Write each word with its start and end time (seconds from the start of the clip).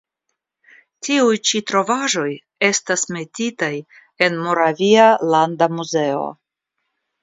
Tiuj 1.07 1.35
ĉi 1.49 1.61
trovaĵoj 1.73 2.25
estas 2.71 3.05
metitaj 3.19 3.73
en 4.29 4.43
Moravia 4.49 5.09
landa 5.37 5.73
muzeo. 5.79 6.31